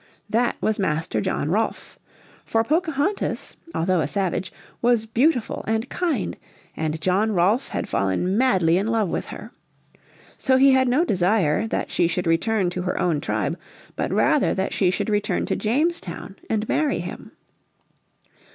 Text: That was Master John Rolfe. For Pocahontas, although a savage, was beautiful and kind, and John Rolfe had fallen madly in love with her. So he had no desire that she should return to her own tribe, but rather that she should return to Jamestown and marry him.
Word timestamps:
That 0.31 0.55
was 0.61 0.79
Master 0.79 1.21
John 1.21 1.51
Rolfe. 1.51 1.99
For 2.43 2.63
Pocahontas, 2.63 3.55
although 3.75 4.01
a 4.01 4.07
savage, 4.07 4.51
was 4.81 5.05
beautiful 5.05 5.63
and 5.67 5.89
kind, 5.89 6.37
and 6.75 6.99
John 6.99 7.33
Rolfe 7.33 7.67
had 7.67 7.87
fallen 7.87 8.35
madly 8.35 8.79
in 8.79 8.87
love 8.87 9.09
with 9.09 9.27
her. 9.27 9.51
So 10.39 10.57
he 10.57 10.71
had 10.71 10.87
no 10.87 11.05
desire 11.05 11.67
that 11.67 11.91
she 11.91 12.07
should 12.07 12.25
return 12.25 12.71
to 12.71 12.81
her 12.81 12.99
own 12.99 13.21
tribe, 13.21 13.59
but 13.95 14.11
rather 14.11 14.55
that 14.55 14.73
she 14.73 14.89
should 14.89 15.07
return 15.07 15.45
to 15.45 15.55
Jamestown 15.55 16.35
and 16.49 16.67
marry 16.67 16.99
him. 17.01 17.33